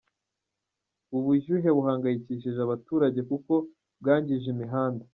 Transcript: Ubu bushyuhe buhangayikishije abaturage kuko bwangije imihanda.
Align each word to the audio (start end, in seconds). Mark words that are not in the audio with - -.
Ubu 1.13 1.21
bushyuhe 1.27 1.69
buhangayikishije 1.77 2.59
abaturage 2.63 3.19
kuko 3.29 3.53
bwangije 3.99 4.47
imihanda. 4.55 5.03